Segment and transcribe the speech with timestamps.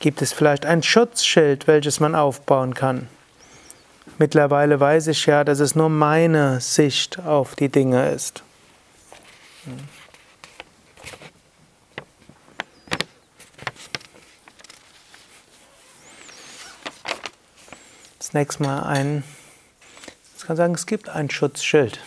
[0.00, 3.06] Gibt es vielleicht ein Schutzschild, welches man aufbauen kann?
[4.18, 8.42] Mittlerweile weiß ich ja, dass es nur meine Sicht auf die Dinge ist.
[18.36, 19.24] Zunächst mal ein,
[20.36, 21.98] ich kann sagen, es gibt ein Schutzschild.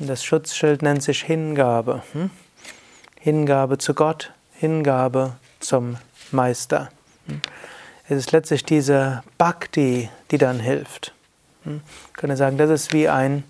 [0.00, 2.02] Und das Schutzschild nennt sich Hingabe.
[2.14, 2.30] Hm?
[3.20, 5.98] Hingabe zu Gott, Hingabe zum
[6.32, 6.90] Meister.
[7.28, 7.40] Hm?
[8.08, 11.14] Es ist letztlich diese Bhakti, die dann hilft.
[11.62, 11.80] Hm?
[12.08, 13.44] Ich könnte sagen, das ist wie ein,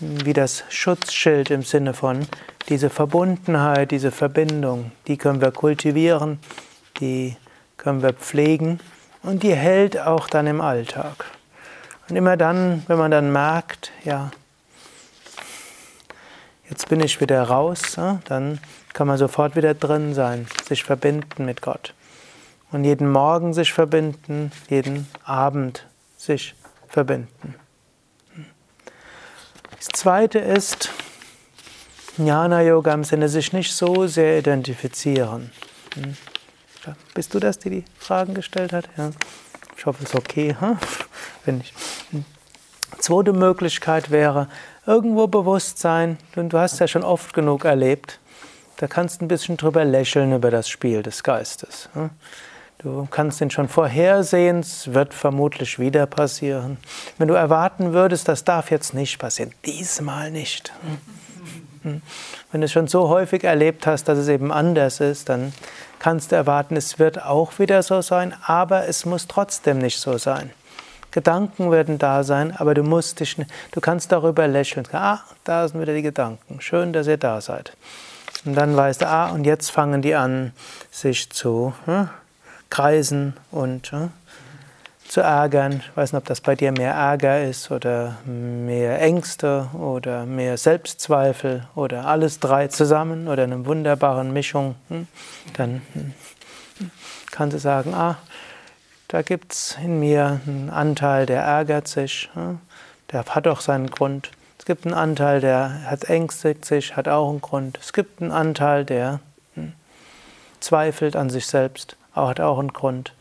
[0.00, 2.26] wie das Schutzschild im Sinne von
[2.68, 6.40] diese Verbundenheit, diese Verbindung, die können wir kultivieren,
[6.98, 7.36] die
[7.76, 8.80] können wir pflegen
[9.22, 11.24] und die hält auch dann im Alltag.
[12.08, 14.30] Und immer dann, wenn man dann merkt, ja,
[16.68, 18.60] jetzt bin ich wieder raus, dann
[18.92, 21.94] kann man sofort wieder drin sein, sich verbinden mit Gott.
[22.70, 26.54] Und jeden Morgen sich verbinden, jeden Abend sich
[26.88, 27.54] verbinden.
[29.76, 30.90] Das zweite ist,
[32.16, 35.52] Jnana Yoga im Sinne sich nicht so sehr identifizieren.
[36.84, 36.94] Hm?
[37.14, 38.88] Bist du das, die die Fragen gestellt hat?
[38.96, 39.10] Ja.
[39.76, 40.56] Ich hoffe, es ist okay.
[40.60, 40.78] Hm?
[41.44, 41.72] Wenn ich.
[42.98, 44.48] Zweite Möglichkeit wäre,
[44.86, 46.18] irgendwo Bewusstsein.
[46.34, 48.18] Du hast ja schon oft genug erlebt.
[48.78, 51.88] Da kannst du ein bisschen drüber lächeln über das Spiel des Geistes.
[51.94, 52.10] Hm?
[52.78, 56.78] Du kannst ihn schon vorhersehen, es wird vermutlich wieder passieren.
[57.18, 60.72] Wenn du erwarten würdest, das darf jetzt nicht passieren, diesmal nicht.
[61.82, 62.02] Hm?
[62.52, 65.52] Wenn du es schon so häufig erlebt hast, dass es eben anders ist, dann
[65.98, 70.18] kannst du erwarten, es wird auch wieder so sein, aber es muss trotzdem nicht so
[70.18, 70.50] sein.
[71.10, 73.36] Gedanken werden da sein, aber du musst dich,
[73.72, 74.86] du kannst darüber lächeln.
[74.92, 76.60] Ah, da sind wieder die Gedanken.
[76.60, 77.72] Schön, dass ihr da seid.
[78.44, 80.52] Und dann weißt du, ah, und jetzt fangen die an,
[80.90, 82.08] sich zu hm,
[82.70, 84.10] kreisen und hm,
[85.08, 85.82] zu ärgern.
[85.84, 90.56] Ich weiß nicht, ob das bei dir mehr Ärger ist oder mehr Ängste oder mehr
[90.56, 94.76] Selbstzweifel oder alles drei zusammen oder eine wunderbare Mischung.
[94.88, 95.08] Hm?
[95.54, 96.12] Dann hm,
[97.30, 98.18] kannst du sagen, ah,
[99.08, 102.60] da gibt es in mir einen Anteil, der ärgert sich, hm?
[103.10, 104.30] der hat auch seinen Grund.
[104.58, 107.78] Es gibt einen Anteil, der hat ängstigt sich, hat auch einen Grund.
[107.80, 109.20] Es gibt einen Anteil, der
[110.60, 113.12] zweifelt an sich selbst, hat auch einen Grund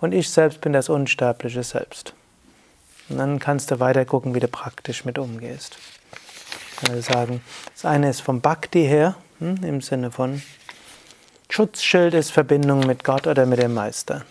[0.00, 2.14] und ich selbst bin das unsterbliche Selbst.
[3.08, 5.78] Und dann kannst du weiter gucken, wie du praktisch mit umgehst.
[6.82, 7.40] Also sagen,
[7.72, 10.42] das eine ist vom Bhakti her, hm, im Sinne von
[11.48, 14.24] Schutzschild ist Verbindung mit Gott oder mit dem Meister.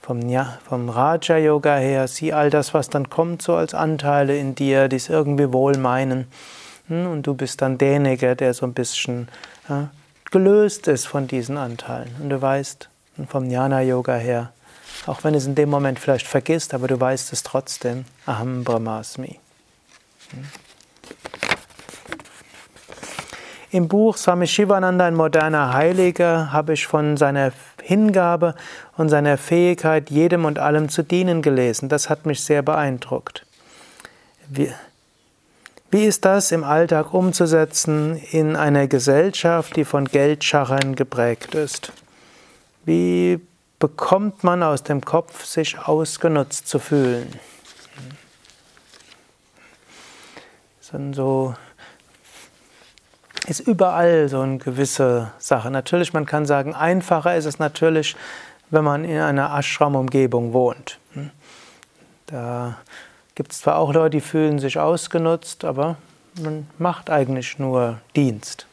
[0.00, 4.38] Vom, ja, vom Raja Yoga her, sieh all das, was dann kommt, so als Anteile
[4.38, 6.28] in dir, die es irgendwie wohl meinen.
[6.86, 9.28] Hm, und du bist dann derjenige, der so ein bisschen
[9.68, 9.90] ja,
[10.30, 12.14] gelöst ist von diesen Anteilen.
[12.20, 12.88] Und du weißt,
[13.28, 14.52] vom Jnana Yoga her,
[15.06, 19.38] auch wenn es in dem Moment vielleicht vergisst, aber du weißt es trotzdem, Aham Brahmasmi.
[20.30, 20.44] Hm.
[23.76, 28.54] Im Buch Swami Shivananda, ein moderner Heiliger, habe ich von seiner Hingabe
[28.96, 31.88] und seiner Fähigkeit, jedem und allem zu dienen, gelesen.
[31.88, 33.44] Das hat mich sehr beeindruckt.
[34.48, 34.72] Wie,
[35.90, 41.92] wie ist das im Alltag umzusetzen in einer Gesellschaft, die von Geldschachern geprägt ist?
[42.86, 43.40] Wie
[43.80, 47.38] bekommt man aus dem Kopf, sich ausgenutzt zu fühlen?
[51.12, 51.54] So
[53.46, 55.70] ist überall so eine gewisse Sache.
[55.70, 58.16] Natürlich, man kann sagen, einfacher ist es natürlich,
[58.70, 60.98] wenn man in einer Ashram-Umgebung wohnt.
[62.26, 62.78] Da
[63.34, 65.96] gibt es zwar auch Leute, die fühlen sich ausgenutzt, aber
[66.40, 68.66] man macht eigentlich nur Dienst.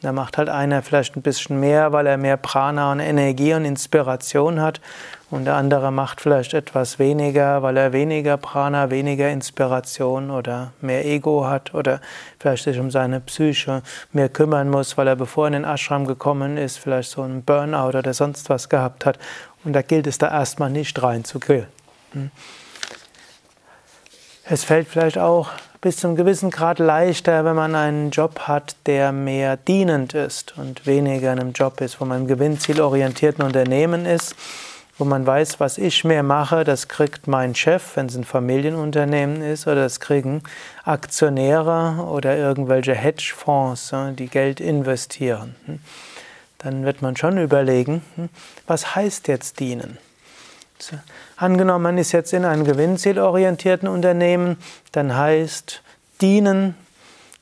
[0.00, 3.64] Da macht halt einer vielleicht ein bisschen mehr, weil er mehr Prana und Energie und
[3.64, 4.80] Inspiration hat.
[5.30, 11.04] Und der andere macht vielleicht etwas weniger, weil er weniger Prana, weniger Inspiration oder mehr
[11.04, 12.00] Ego hat oder
[12.38, 13.82] vielleicht sich um seine Psyche
[14.12, 17.42] mehr kümmern muss, weil er bevor er in den Ashram gekommen ist, vielleicht so einen
[17.42, 19.18] Burnout oder sonst was gehabt hat.
[19.64, 21.66] Und da gilt es da erstmal nicht reinzugehen.
[24.50, 24.54] Hm.
[24.54, 25.50] Es fällt vielleicht auch
[25.80, 30.86] bis zum gewissen Grad leichter, wenn man einen Job hat, der mehr dienend ist und
[30.86, 34.34] weniger in einem Job ist, wo man im gewinnzielorientierten Unternehmen ist,
[34.98, 39.40] wo man weiß, was ich mehr mache, das kriegt mein Chef, wenn es ein Familienunternehmen
[39.40, 40.42] ist, oder das kriegen
[40.84, 45.54] Aktionäre oder irgendwelche Hedgefonds, die Geld investieren.
[46.58, 48.02] Dann wird man schon überlegen,
[48.66, 49.96] was heißt jetzt dienen?
[51.36, 54.56] Angenommen, man ist jetzt in einem gewinnzielorientierten Unternehmen,
[54.92, 55.82] dann heißt
[56.20, 56.74] dienen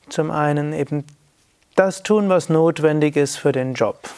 [0.09, 1.05] zum einen eben
[1.75, 4.09] das tun, was notwendig ist für den Job.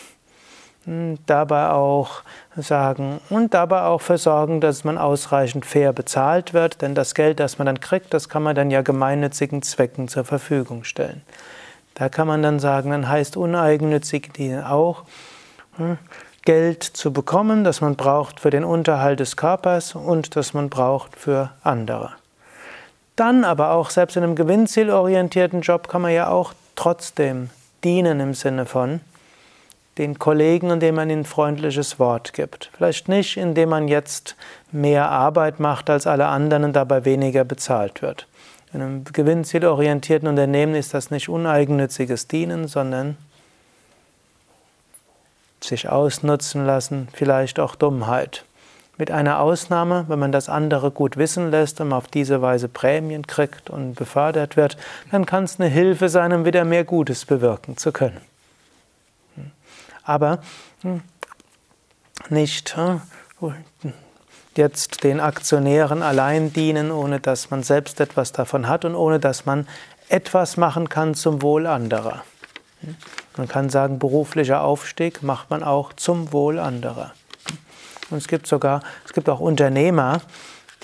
[0.86, 2.24] Hm, dabei auch
[2.56, 7.60] sagen und dabei auch versorgen, dass man ausreichend fair bezahlt wird, denn das Geld, das
[7.60, 11.22] man dann kriegt, das kann man dann ja gemeinnützigen Zwecken zur Verfügung stellen.
[11.94, 15.04] Da kann man dann sagen, dann heißt uneigennützig dienen auch,
[15.76, 16.00] hm,
[16.44, 21.16] Geld zu bekommen, das man braucht für den Unterhalt des Körpers und das man braucht
[21.16, 22.12] für andere.
[23.16, 27.50] Dann aber auch, selbst in einem gewinnzielorientierten Job, kann man ja auch trotzdem
[27.84, 29.02] dienen im Sinne von
[29.98, 32.72] den Kollegen, indem man ihnen freundliches Wort gibt.
[32.76, 34.36] Vielleicht nicht, indem man jetzt
[34.72, 38.26] mehr Arbeit macht als alle anderen und dabei weniger bezahlt wird.
[38.74, 43.18] In einem gewinnzielorientierten Unternehmen ist das nicht uneigennütziges Dienen, sondern
[45.64, 48.46] sich ausnutzen lassen, vielleicht auch Dummheit.
[48.98, 53.26] Mit einer Ausnahme, wenn man das andere gut wissen lässt und auf diese Weise Prämien
[53.26, 54.78] kriegt und befördert wird,
[55.12, 58.22] dann kann es eine Hilfe sein, um wieder mehr Gutes bewirken zu können.
[60.04, 60.40] Aber
[60.82, 61.02] hm,
[62.30, 63.02] nicht hm,
[64.56, 69.46] jetzt den Aktionären allein dienen, ohne dass man selbst etwas davon hat und ohne dass
[69.46, 69.68] man
[70.10, 72.24] etwas machen kann zum Wohl anderer.
[73.38, 77.14] Man kann sagen, beruflicher Aufstieg macht man auch zum Wohl anderer.
[78.10, 80.22] Und es gibt sogar, es gibt auch Unternehmer,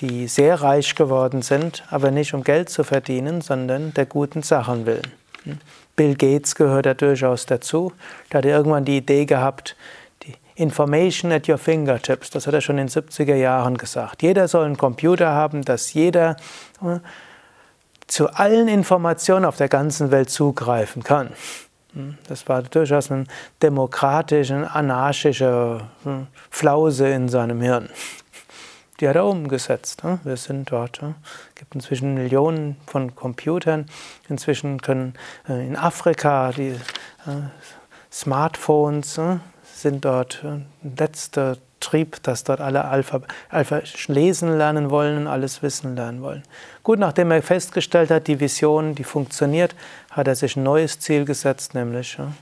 [0.00, 4.86] die sehr reich geworden sind, aber nicht um Geld zu verdienen, sondern der guten Sachen
[4.86, 5.12] willen.
[5.96, 7.92] Bill Gates gehört da durchaus dazu.
[8.30, 9.76] Da hat er irgendwann die Idee gehabt,
[10.22, 14.22] die Information at your fingertips, das hat er schon in den 70er Jahren gesagt.
[14.22, 16.36] Jeder soll einen Computer haben, dass jeder
[16.82, 17.00] äh,
[18.06, 21.30] zu allen Informationen auf der ganzen Welt zugreifen kann.
[22.28, 23.24] Das war durchaus eine
[23.62, 27.88] demokratische, anarchische hm, Flause in seinem Hirn.
[29.00, 30.02] Die hat er umgesetzt.
[30.02, 30.18] Ne?
[30.24, 31.02] Wir sind dort.
[31.02, 31.14] Ne?
[31.50, 33.86] Es gibt inzwischen Millionen von Computern.
[34.28, 35.14] Inzwischen können
[35.48, 36.70] äh, in Afrika die
[37.26, 37.42] äh,
[38.10, 39.40] Smartphones ne?
[39.62, 40.44] sind dort
[40.82, 46.42] letzter Trieb, dass dort alle Alpha, Alpha lesen lernen wollen und alles wissen lernen wollen.
[46.82, 49.74] Gut, nachdem er festgestellt hat, die Vision, die funktioniert,
[50.10, 52.32] hat er sich ein neues Ziel gesetzt, nämlich ja,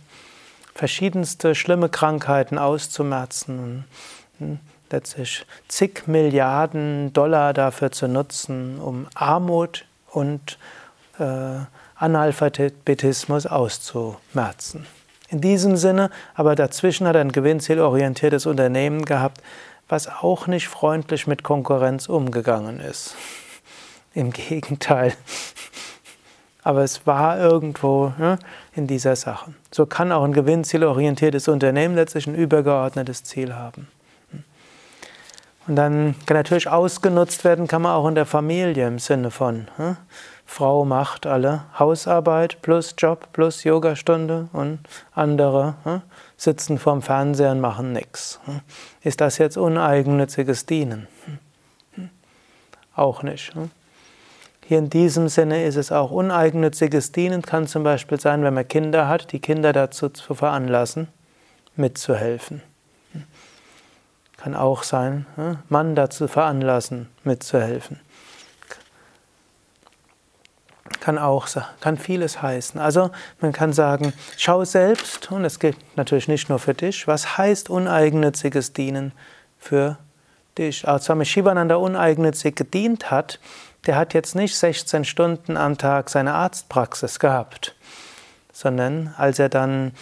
[0.75, 3.85] verschiedenste schlimme Krankheiten auszumerzen und
[4.39, 4.59] hm,
[4.91, 10.59] letztlich zig Milliarden Dollar dafür zu nutzen, um Armut und
[11.19, 11.59] äh,
[11.97, 14.87] Analphabetismus auszumerzen.
[15.37, 19.43] In diesem Sinne, aber dazwischen hat er ein gewinnzielorientiertes Unternehmen gehabt,
[19.87, 23.15] was auch nicht freundlich mit Konkurrenz umgegangen ist.
[24.15, 25.13] Im Gegenteil.
[26.63, 28.39] Aber es war irgendwo ne,
[28.75, 29.53] in dieser Sache.
[29.71, 33.89] So kann auch ein gewinnzielorientiertes Unternehmen letztlich ein übergeordnetes Ziel haben.
[35.67, 39.69] Und dann kann natürlich ausgenutzt werden, kann man auch in der Familie im Sinne von.
[39.77, 39.99] Ne?
[40.47, 44.79] Frau macht alle Hausarbeit plus Job plus Yogastunde und
[45.13, 46.03] andere hm,
[46.37, 48.41] sitzen vorm Fernseher und machen nichts.
[48.47, 48.61] Hm.
[49.03, 51.09] Ist das jetzt uneigennütziges Dienen?
[51.95, 52.09] Hm.
[52.95, 53.53] Auch nicht.
[54.65, 58.67] Hier in diesem Sinne ist es auch uneigennütziges Dienen, kann zum Beispiel sein, wenn man
[58.67, 61.09] Kinder hat, die Kinder dazu zu veranlassen,
[61.75, 62.63] mitzuhelfen.
[64.39, 65.27] Kann auch sein,
[65.69, 68.01] Mann dazu veranlassen, mitzuhelfen
[71.01, 71.49] kann auch
[71.81, 72.81] kann vieles heißen.
[72.81, 77.39] Also man kann sagen, schau selbst, und es gilt natürlich nicht nur für dich, was
[77.39, 79.13] heißt uneigennütziges Dienen
[79.59, 79.99] für
[80.59, 80.87] dich.
[80.87, 83.39] Als Swami Shivananda uneigennützig gedient hat,
[83.87, 87.77] der hat jetzt nicht 16 Stunden am Tag seine Arztpraxis gehabt,
[88.53, 89.93] sondern als er dann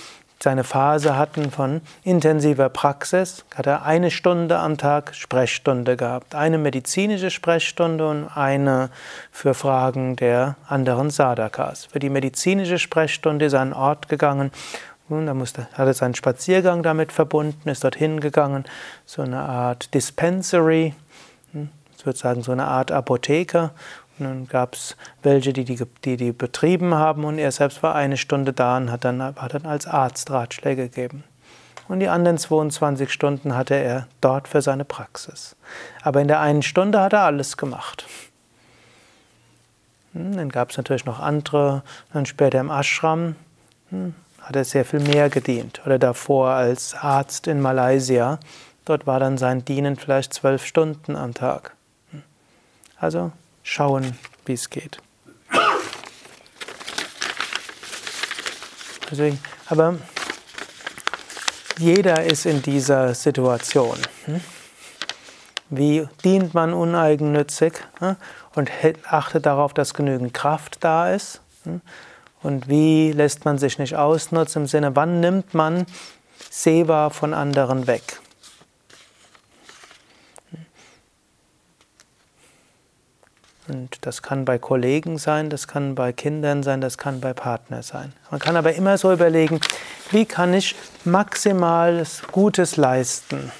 [0.44, 6.34] seine Phase hatten von intensiver Praxis, hat er eine Stunde am Tag Sprechstunde gehabt.
[6.34, 8.90] Eine medizinische Sprechstunde und eine
[9.32, 11.86] für Fragen der anderen Sadhakas.
[11.86, 14.52] Für die medizinische Sprechstunde ist er an einen Ort gegangen,
[15.08, 18.64] und da musste, hat er seinen Spaziergang damit verbunden, ist dorthin gegangen,
[19.04, 20.94] so eine Art Dispensary,
[21.52, 23.70] hm, ich würde sagen so eine Art Apotheke
[24.18, 28.16] dann gab es welche, die die, die die betrieben haben und er selbst war eine
[28.16, 31.25] Stunde da und hat dann, hat dann als Arzt Ratschläge gegeben.
[31.88, 35.54] Und die anderen 22 Stunden hatte er dort für seine Praxis.
[36.02, 38.06] Aber in der einen Stunde hat er alles gemacht.
[40.12, 43.37] Hm, dann gab es natürlich noch andere, dann später im Ashram
[43.90, 45.83] hm, hat er sehr viel mehr gedient.
[45.85, 48.38] Oder davor als Arzt in Malaysia.
[48.85, 51.75] Dort war dann sein Dienen vielleicht zwölf Stunden am Tag.
[52.12, 52.23] Hm.
[52.99, 53.33] Also
[53.64, 54.16] schauen,
[54.47, 54.99] wie es geht.
[59.11, 59.97] Deswegen, aber
[61.78, 63.99] jeder ist in dieser Situation.
[64.26, 64.40] Hm?
[65.71, 68.16] Wie dient man uneigennützig hm?
[68.54, 68.71] und
[69.09, 71.40] achtet darauf, dass genügend Kraft da ist?
[71.64, 71.80] Hm?
[72.42, 75.87] Und wie lässt man sich nicht ausnutzen im Sinne, wann nimmt man
[76.50, 78.21] Seva von anderen weg?
[83.66, 87.83] Und das kann bei Kollegen sein, das kann bei Kindern sein, das kann bei Partnern
[87.83, 88.12] sein.
[88.30, 89.61] Man kann aber immer so überlegen,
[90.11, 93.50] wie kann ich maximal Gutes leisten?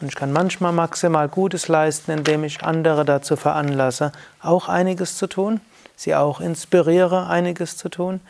[0.00, 5.26] Und ich kann manchmal maximal Gutes leisten, indem ich andere dazu veranlasse, auch einiges zu
[5.26, 5.60] tun,
[5.96, 8.20] sie auch inspiriere, einiges zu tun.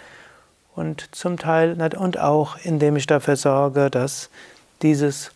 [0.74, 4.28] Und zum Teil und auch indem ich dafür sorge, dass
[4.82, 5.30] dieses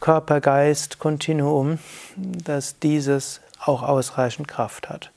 [0.00, 1.78] Körper-Geist-Kontinuum,
[2.16, 5.10] dass dieses auch ausreichend Kraft hat.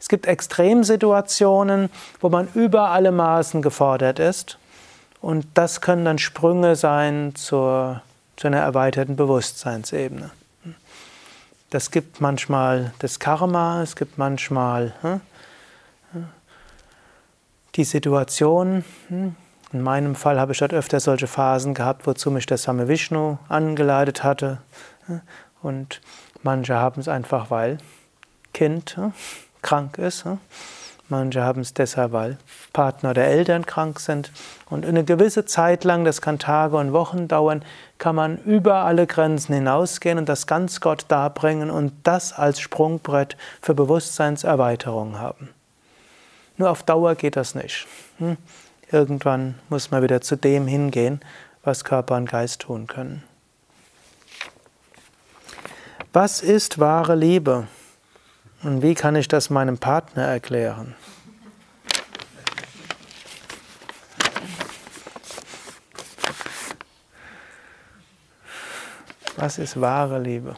[0.00, 4.58] Es gibt Extremsituationen, wo man über alle Maßen gefordert ist.
[5.20, 8.02] Und das können dann Sprünge sein zur,
[8.36, 10.30] zu einer erweiterten Bewusstseinsebene.
[11.70, 15.20] Das gibt manchmal das Karma, es gibt manchmal hm,
[17.74, 18.84] die Situation.
[19.08, 19.34] Hm,
[19.72, 23.38] in meinem Fall habe ich dort öfter solche Phasen gehabt, wozu mich der Same Vishnu
[23.48, 24.58] angeleitet hatte.
[25.06, 25.20] Hm,
[25.60, 26.00] und
[26.42, 27.78] manche haben es einfach, weil
[28.52, 28.96] Kind.
[29.66, 30.24] Krank ist.
[31.08, 32.38] Manche haben es deshalb, weil
[32.72, 34.30] Partner oder Eltern krank sind.
[34.70, 37.64] Und eine gewisse Zeit lang, das kann Tage und Wochen dauern,
[37.98, 43.36] kann man über alle Grenzen hinausgehen und das ganz Gott darbringen und das als Sprungbrett
[43.60, 45.50] für Bewusstseinserweiterung haben.
[46.58, 47.88] Nur auf Dauer geht das nicht.
[48.18, 48.36] Hm?
[48.92, 51.20] Irgendwann muss man wieder zu dem hingehen,
[51.64, 53.24] was Körper und Geist tun können.
[56.12, 57.66] Was ist wahre Liebe?
[58.62, 60.94] Und wie kann ich das meinem Partner erklären?
[69.36, 70.56] Was ist wahre Liebe?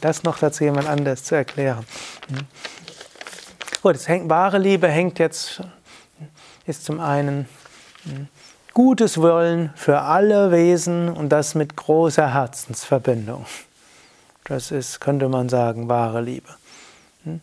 [0.00, 1.86] Das noch dazu jemand anders zu erklären.
[3.80, 5.62] Gut, hängt, wahre Liebe hängt jetzt,
[6.66, 7.48] ist zum einen
[8.04, 8.28] hm,
[8.74, 13.46] gutes Wollen für alle Wesen und das mit großer Herzensverbindung.
[14.44, 16.48] Das ist, könnte man sagen, wahre Liebe.
[17.24, 17.40] Hm?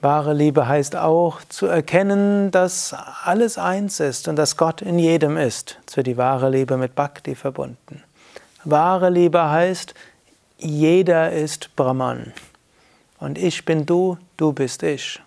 [0.00, 5.36] Wahre Liebe heißt auch zu erkennen, dass alles eins ist und dass Gott in jedem
[5.36, 5.76] ist.
[5.80, 8.02] Jetzt wird die wahre Liebe mit Bhakti verbunden.
[8.64, 9.94] Wahre Liebe heißt,
[10.56, 12.32] jeder ist Brahman.
[13.18, 15.20] Und ich bin du, du bist ich.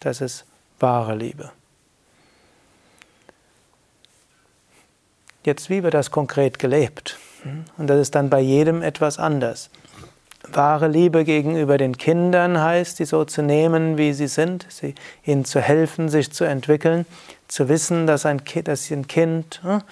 [0.00, 0.44] Das ist
[0.80, 1.52] wahre Liebe.
[5.44, 7.18] Jetzt, wie wird das konkret gelebt?
[7.76, 9.70] Und das ist dann bei jedem etwas anders.
[10.50, 14.94] Wahre Liebe gegenüber den Kindern heißt, sie so zu nehmen, wie sie sind, sie,
[15.24, 17.06] ihnen zu helfen, sich zu entwickeln,
[17.48, 19.82] zu wissen, dass ein, kind, dass ein Kind hm,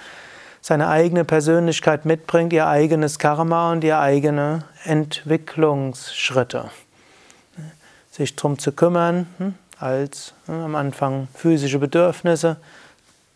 [0.61, 6.71] seine eigene Persönlichkeit mitbringt, ihr eigenes Karma und ihre eigene Entwicklungsschritte.
[8.11, 12.57] Sich darum zu kümmern, hm, als hm, am Anfang physische Bedürfnisse,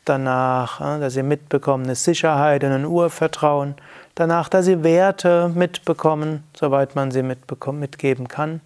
[0.05, 3.75] danach, dass sie mitbekommen, eine Sicherheit und ein Urvertrauen,
[4.15, 8.61] danach, dass sie Werte mitbekommen, soweit man sie mitgeben kann,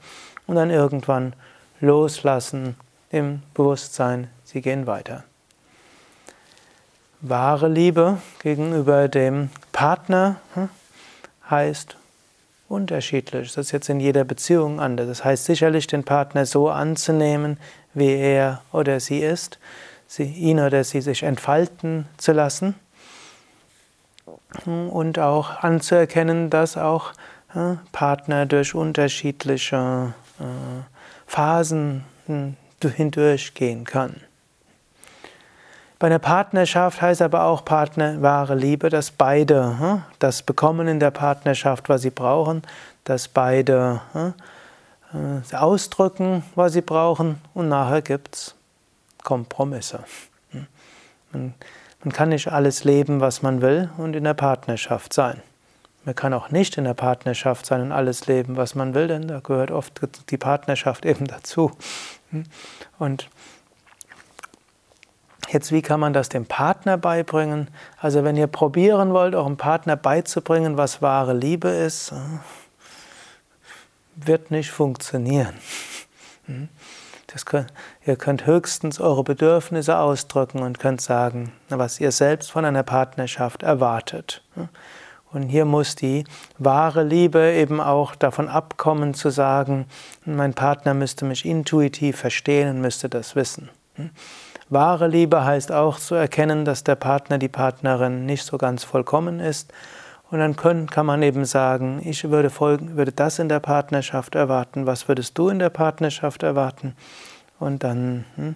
[0.47, 1.35] und dann irgendwann
[1.81, 2.77] loslassen
[3.11, 5.25] im Bewusstsein, sie gehen weiter.
[7.21, 10.69] Wahre Liebe gegenüber dem Partner hm,
[11.51, 11.97] heißt
[12.69, 13.53] unterschiedlich.
[13.53, 15.09] Das ist jetzt in jeder Beziehung anders.
[15.09, 17.59] Das heißt sicherlich, den Partner so anzunehmen,
[17.93, 19.59] wie er oder sie ist,
[20.07, 22.75] sie, ihn oder sie sich entfalten zu lassen
[24.65, 27.13] und auch anzuerkennen, dass auch
[27.55, 30.45] äh, Partner durch unterschiedliche äh,
[31.27, 34.21] Phasen hm, hindurchgehen kann.
[35.99, 41.01] Bei einer Partnerschaft heißt aber auch Partner, wahre Liebe, dass beide hm, das bekommen in
[41.01, 42.63] der Partnerschaft, was sie brauchen,
[43.05, 44.35] dass beide hm,
[45.13, 48.55] äh, ausdrücken, was sie brauchen und nachher gibt es
[49.25, 50.05] Kompromisse.
[52.01, 55.43] Man, man kann nicht alles leben, was man will und in der Partnerschaft sein.
[56.05, 59.29] Man kann auch nicht in der Partnerschaft sein und alles leben, was man will, denn
[59.29, 60.01] da gehört oft
[60.31, 61.73] die Partnerschaft eben dazu.
[62.99, 63.29] Und
[65.51, 67.69] Jetzt, wie kann man das dem Partner beibringen?
[67.99, 72.13] Also, wenn ihr probieren wollt, eurem Partner beizubringen, was wahre Liebe ist,
[74.15, 75.55] wird nicht funktionieren.
[77.45, 77.73] Könnt,
[78.07, 83.63] ihr könnt höchstens eure Bedürfnisse ausdrücken und könnt sagen, was ihr selbst von einer Partnerschaft
[83.63, 84.43] erwartet.
[85.31, 86.25] Und hier muss die
[86.57, 89.87] wahre Liebe eben auch davon abkommen zu sagen,
[90.25, 93.69] mein Partner müsste mich intuitiv verstehen und müsste das wissen.
[94.71, 99.41] Wahre Liebe heißt auch zu erkennen, dass der Partner, die Partnerin nicht so ganz vollkommen
[99.41, 99.73] ist.
[100.31, 104.35] Und dann können, kann man eben sagen, ich würde, folgen, würde das in der Partnerschaft
[104.35, 106.95] erwarten, was würdest du in der Partnerschaft erwarten?
[107.59, 108.55] Und dann hm,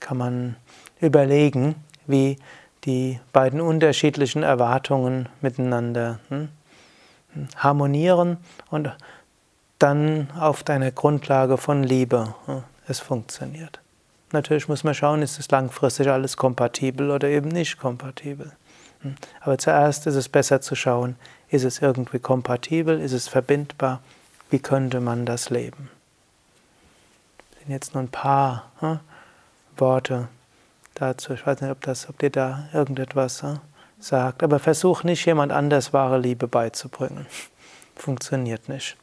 [0.00, 0.56] kann man
[1.00, 1.74] überlegen,
[2.06, 2.38] wie
[2.84, 6.48] die beiden unterschiedlichen Erwartungen miteinander hm,
[7.56, 8.38] harmonieren
[8.70, 8.90] und
[9.78, 13.80] dann auf deiner Grundlage von Liebe hm, es funktioniert.
[14.32, 18.52] Natürlich muss man schauen, ist es langfristig alles kompatibel oder eben nicht kompatibel.
[19.40, 21.16] Aber zuerst ist es besser zu schauen,
[21.48, 24.00] ist es irgendwie kompatibel, ist es verbindbar,
[24.50, 25.90] wie könnte man das leben.
[27.50, 29.00] Das sind jetzt nur ein paar hm,
[29.76, 30.28] Worte
[30.94, 31.32] dazu.
[31.32, 33.60] Ich weiß nicht, ob, das, ob dir da irgendetwas hm,
[33.98, 37.26] sagt, aber versuch nicht, jemand anders wahre Liebe beizubringen.
[37.96, 38.96] Funktioniert nicht.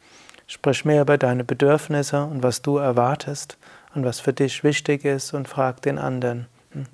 [0.46, 3.58] Sprich mehr über deine Bedürfnisse und was du erwartest
[3.94, 6.46] und was für dich wichtig ist und frag den anderen,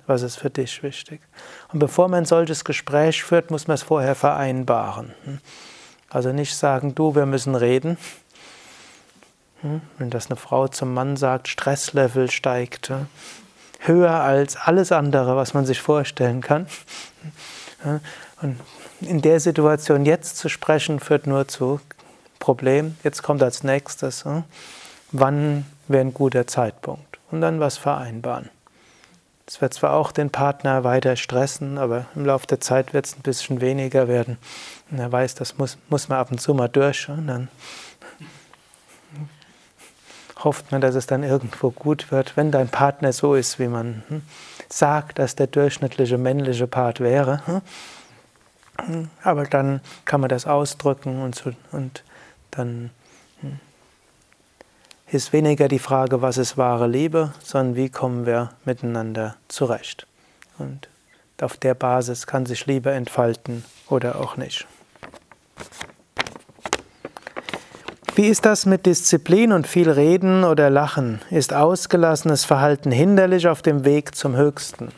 [0.07, 1.21] was ist für dich wichtig.
[1.71, 5.13] Und bevor man ein solches Gespräch führt, muss man es vorher vereinbaren.
[5.25, 5.39] Hm.
[6.09, 7.97] Also nicht sagen, du, wir müssen reden.
[9.61, 9.81] Hm.
[9.97, 12.91] Wenn das eine Frau zum Mann sagt, Stresslevel steigt
[13.79, 16.67] höher als alles andere, was man sich vorstellen kann.
[18.41, 18.59] Und
[19.01, 21.79] in der Situation jetzt zu sprechen, führt nur zu
[22.39, 22.97] Problem.
[23.03, 24.25] Jetzt kommt als nächstes,
[25.11, 27.19] wann wäre ein guter Zeitpunkt.
[27.31, 28.49] Und dann was vereinbaren.
[29.45, 33.15] Das wird zwar auch den Partner weiter stressen, aber im Laufe der Zeit wird es
[33.15, 34.37] ein bisschen weniger werden.
[34.89, 37.09] Und er weiß, das muss, muss man ab und zu mal durch.
[37.09, 37.47] Und dann
[40.43, 44.03] hofft man, dass es dann irgendwo gut wird, wenn dein Partner so ist, wie man
[44.07, 44.23] hm,
[44.67, 47.41] sagt, dass der durchschnittliche männliche Part wäre.
[47.45, 49.09] Hm.
[49.23, 52.03] Aber dann kann man das ausdrücken und, und
[52.51, 53.04] dann hm,
[55.11, 60.07] ist weniger die Frage, was ist wahre Liebe, sondern wie kommen wir miteinander zurecht.
[60.57, 60.89] Und
[61.41, 64.67] auf der Basis kann sich Liebe entfalten oder auch nicht.
[68.15, 71.21] Wie ist das mit Disziplin und viel Reden oder Lachen?
[71.29, 74.89] Ist ausgelassenes Verhalten hinderlich auf dem Weg zum Höchsten?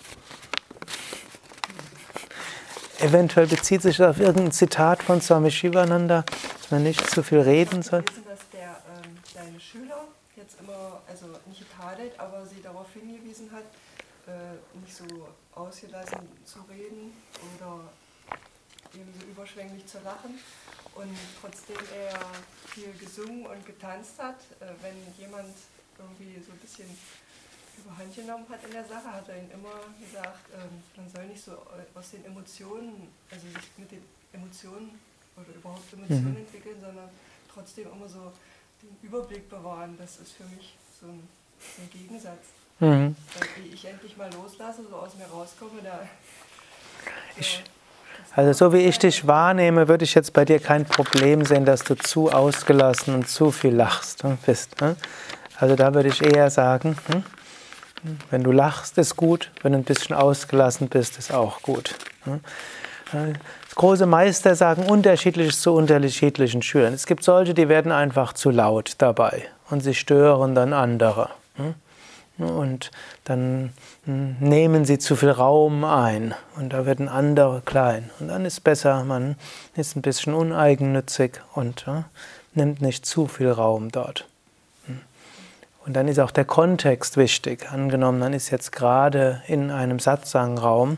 [2.99, 6.23] Eventuell bezieht sich das auf irgendein Zitat von Swami Shivananda,
[6.61, 8.03] dass man nicht zu viel reden soll
[10.35, 13.65] jetzt immer, also nicht getadelt, aber sie darauf hingewiesen hat,
[14.27, 15.05] äh, nicht so
[15.53, 17.13] ausgelassen zu reden
[17.55, 17.81] oder
[18.93, 20.39] eben so überschwänglich zu lachen.
[20.95, 22.19] Und trotzdem er
[22.69, 25.53] viel gesungen und getanzt hat, äh, wenn jemand
[25.97, 26.89] irgendwie so ein bisschen
[27.77, 31.43] überhand genommen hat in der Sache, hat er ihm immer gesagt, ähm, man soll nicht
[31.43, 31.51] so
[31.93, 34.99] aus den Emotionen, also sich mit den Emotionen
[35.35, 36.37] oder überhaupt Emotionen mhm.
[36.37, 37.09] entwickeln, sondern
[37.53, 38.33] trotzdem immer so
[38.81, 41.27] den Überblick bewahren, das ist für mich so ein,
[41.59, 42.39] so ein Gegensatz.
[42.79, 43.15] Mhm.
[43.57, 45.99] Wie ich endlich mal loslasse, so aus mir rauskomme, da.
[47.37, 47.63] Ich,
[48.35, 51.83] also so wie ich dich wahrnehme, würde ich jetzt bei dir kein Problem sehen, dass
[51.83, 54.79] du zu ausgelassen und zu viel lachst und bist.
[54.79, 54.95] Ne?
[55.57, 57.23] Also da würde ich eher sagen, hm?
[58.29, 61.95] wenn du lachst, ist gut, wenn du ein bisschen ausgelassen bist, ist auch gut.
[62.25, 62.41] Ne?
[63.77, 66.95] Große Meister sagen unterschiedliches zu unterschiedlichen Schülern.
[66.95, 71.29] Es gibt solche, die werden einfach zu laut dabei und sie stören dann andere.
[71.57, 71.75] Hm?
[72.39, 72.89] Und
[73.25, 73.73] dann
[74.05, 78.09] hm, nehmen sie zu viel Raum ein und da werden andere klein.
[78.19, 79.35] Und dann ist es besser, man
[79.75, 81.85] ist ein bisschen uneigennützig und
[82.55, 84.25] nimmt nicht zu viel Raum dort.
[84.87, 85.01] Hm?
[85.85, 87.71] Und dann ist auch der Kontext wichtig.
[87.71, 90.97] Angenommen, man ist jetzt gerade in einem Satsang-Raum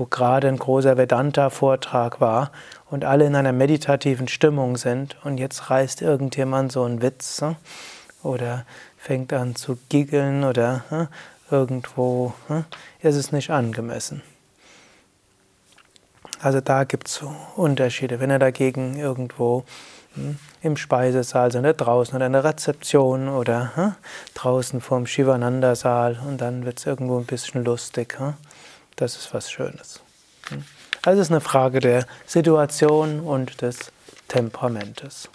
[0.00, 2.52] wo gerade ein großer Vedanta-Vortrag war
[2.90, 7.56] und alle in einer meditativen Stimmung sind und jetzt reißt irgendjemand so einen Witz ne?
[8.22, 8.64] oder
[8.96, 11.08] fängt an zu giggeln oder ne?
[11.50, 12.64] irgendwo hm,
[13.02, 14.22] ist es nicht angemessen.
[16.40, 17.22] Also da gibt es
[17.56, 18.20] Unterschiede.
[18.20, 19.64] Wenn er dagegen irgendwo
[20.14, 23.94] hm, im Speisesaal, sondern draußen oder in der Rezeption oder hm,
[24.32, 28.18] draußen vorm Shivananda-Saal und dann wird es irgendwo ein bisschen lustig.
[28.18, 28.32] Hm?
[28.96, 30.00] Das ist was Schönes.
[30.48, 30.64] Hm?
[31.02, 33.90] Also es ist eine Frage der Situation und des
[34.28, 35.30] Temperamentes.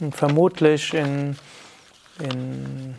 [0.00, 1.38] Und vermutlich in,
[2.18, 2.96] in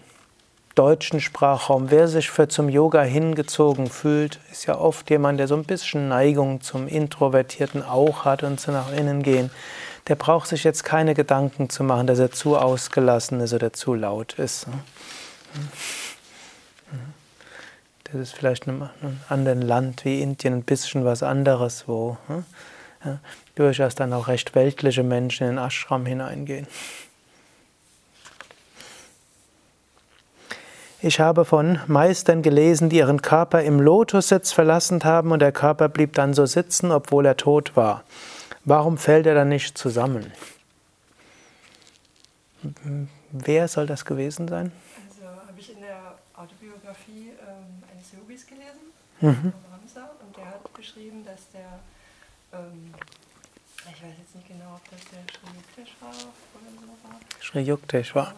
[0.75, 5.55] deutschen Sprachraum, wer sich für zum Yoga hingezogen fühlt, ist ja oft jemand, der so
[5.55, 9.51] ein bisschen Neigung zum Introvertierten auch hat und zu nach innen gehen.
[10.07, 13.93] Der braucht sich jetzt keine Gedanken zu machen, dass er zu ausgelassen ist oder zu
[13.93, 14.67] laut ist.
[14.67, 14.73] Ne?
[18.13, 22.43] Das ist vielleicht in einem anderen Land wie Indien ein bisschen was anderes, wo ne?
[23.03, 23.17] ja,
[23.55, 26.67] durchaus dann auch recht weltliche Menschen in den Ashram hineingehen.
[31.01, 35.89] Ich habe von Meistern gelesen, die ihren Körper im Lotussitz verlassen haben und der Körper
[35.89, 38.03] blieb dann so sitzen, obwohl er tot war.
[38.63, 40.31] Warum fällt er dann nicht zusammen?
[43.31, 44.71] Wer soll das gewesen sein?
[45.09, 49.53] Also habe ich in der Autobiografie ähm, eines Yogis gelesen, mhm.
[49.71, 51.79] Ramsa, und der hat beschrieben, dass der,
[52.51, 52.93] ähm,
[53.79, 57.19] ich weiß jetzt nicht genau, ob das der Sri Yukteswar oder so war.
[57.41, 58.33] Sri Yukteswar.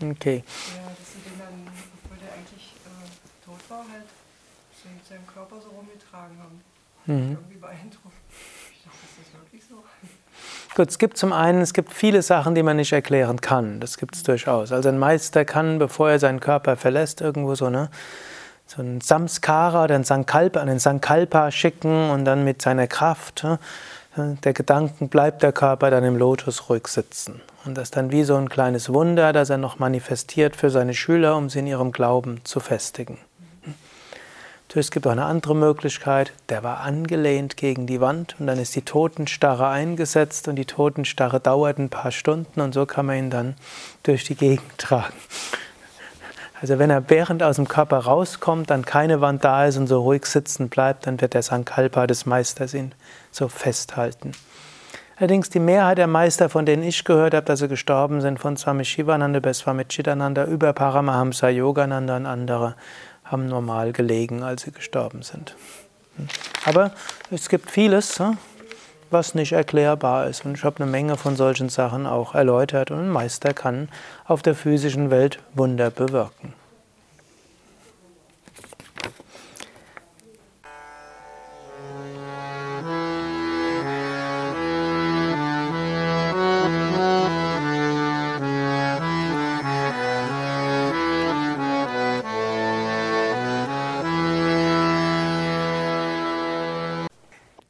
[0.00, 0.44] Okay.
[0.76, 1.72] Ja, dass sie den dann,
[2.04, 4.08] obwohl der eigentlich äh, tot war, halt
[4.82, 6.60] so mit seinem Körper so rumgetragen haben.
[7.06, 7.32] Mhm.
[7.32, 8.16] Irgendwie beeindruckt.
[10.74, 13.80] Gut, es gibt zum einen, es gibt viele Sachen, die man nicht erklären kann.
[13.80, 14.72] Das gibt es durchaus.
[14.72, 17.88] Also ein Meister kann, bevor er seinen Körper verlässt, irgendwo so eine
[18.66, 23.46] so ein Samskara oder ein Sankalpa, einen Sankalpa schicken und dann mit seiner Kraft
[24.16, 27.40] der Gedanken bleibt der Körper dann im Lotus ruhig sitzen.
[27.64, 30.94] Und das ist dann wie so ein kleines Wunder, das er noch manifestiert für seine
[30.94, 33.18] Schüler, um sie in ihrem Glauben zu festigen.
[34.74, 38.76] Es gibt auch eine andere Möglichkeit, der war angelehnt gegen die Wand und dann ist
[38.76, 43.30] die Totenstarre eingesetzt und die Totenstarre dauert ein paar Stunden und so kann man ihn
[43.30, 43.54] dann
[44.02, 45.14] durch die Gegend tragen.
[46.60, 50.02] Also wenn er während aus dem Körper rauskommt, dann keine Wand da ist und so
[50.02, 52.92] ruhig sitzen bleibt, dann wird der Sankalpa des Meisters ihn
[53.30, 54.32] so festhalten.
[55.18, 58.58] Allerdings die Mehrheit der Meister, von denen ich gehört habe, dass sie gestorben sind, von
[58.58, 62.74] Swami Shivananda bis Swami Chidananda über Paramahamsa Yogananda und andere,
[63.26, 65.54] haben normal gelegen, als sie gestorben sind.
[66.64, 66.92] Aber
[67.30, 68.38] es gibt vieles, hm,
[69.10, 70.44] was nicht erklärbar ist.
[70.44, 72.90] Und ich habe eine Menge von solchen Sachen auch erläutert.
[72.90, 73.88] Und ein Meister kann
[74.24, 76.54] auf der physischen Welt Wunder bewirken.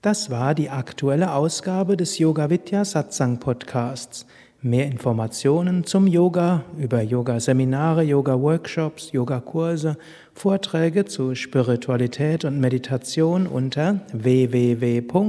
[0.07, 4.25] Das war die aktuelle Ausgabe des Yoga Vidya Satsang Podcasts.
[4.63, 9.99] Mehr Informationen zum Yoga über Yoga-Seminare, Yoga-Workshops, Yogakurse,
[10.33, 15.27] Vorträge zu Spiritualität und Meditation unter www.yoga-vidya.de